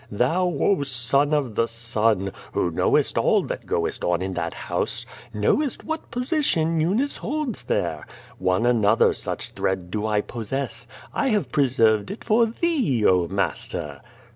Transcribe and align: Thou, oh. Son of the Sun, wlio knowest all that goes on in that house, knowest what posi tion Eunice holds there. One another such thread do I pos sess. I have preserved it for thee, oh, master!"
Thou, 0.09 0.45
oh. 0.59 0.81
Son 0.81 1.31
of 1.31 1.53
the 1.53 1.67
Sun, 1.67 2.31
wlio 2.55 2.73
knowest 2.73 3.19
all 3.19 3.43
that 3.43 3.67
goes 3.67 3.99
on 4.01 4.23
in 4.23 4.33
that 4.33 4.55
house, 4.55 5.05
knowest 5.31 5.83
what 5.83 6.09
posi 6.09 6.41
tion 6.43 6.81
Eunice 6.81 7.17
holds 7.17 7.65
there. 7.65 8.07
One 8.39 8.65
another 8.65 9.13
such 9.13 9.51
thread 9.51 9.91
do 9.91 10.07
I 10.07 10.21
pos 10.21 10.47
sess. 10.49 10.87
I 11.13 11.27
have 11.27 11.51
preserved 11.51 12.09
it 12.09 12.23
for 12.23 12.47
thee, 12.47 13.05
oh, 13.05 13.27
master!" 13.27 14.01